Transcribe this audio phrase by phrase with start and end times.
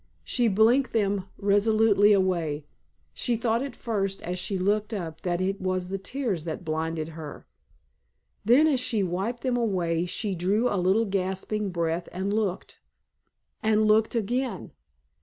[0.23, 2.65] She blinked them resolutely away.
[3.13, 7.09] She thought at first as she looked up that it was the tears that blinded
[7.09, 7.45] her.
[8.43, 14.15] Then as she wiped them away she drew a little gasping breath and looked—and looked
[14.15, 14.71] again.